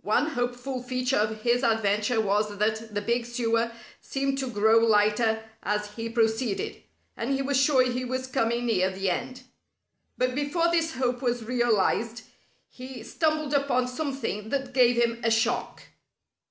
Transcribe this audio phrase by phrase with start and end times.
[0.00, 5.42] One hopeful feature of his adventure was that the big sewer seemed to grow lighter
[5.62, 6.82] as he proceeded,
[7.14, 9.42] and he was sure he was coming near the end.
[10.16, 12.22] But before this hope was realized
[12.70, 15.88] he stumbled upon something that gave him a shock.